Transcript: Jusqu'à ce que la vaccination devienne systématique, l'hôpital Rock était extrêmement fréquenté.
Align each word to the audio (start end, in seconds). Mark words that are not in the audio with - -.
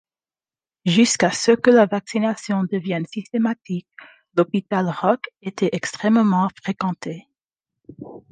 Jusqu'à 0.87 1.29
ce 1.31 1.51
que 1.51 1.69
la 1.69 1.85
vaccination 1.85 2.63
devienne 2.63 3.05
systématique, 3.05 3.87
l'hôpital 4.35 4.89
Rock 4.89 5.29
était 5.43 5.69
extrêmement 5.73 6.47
fréquenté. 6.63 7.27